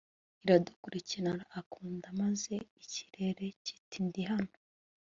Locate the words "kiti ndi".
3.63-4.21